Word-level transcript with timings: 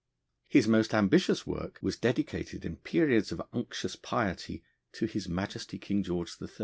His 0.47 0.67
most 0.67 0.95
ambitious 0.95 1.45
work 1.45 1.77
was 1.79 1.95
dedicated 1.95 2.65
in 2.65 2.77
periods 2.77 3.31
of 3.31 3.39
unctuous 3.53 3.95
piety 3.95 4.63
to 4.93 5.05
his 5.05 5.29
Majesty 5.29 5.77
King 5.77 6.01
George 6.01 6.37
III. 6.41 6.47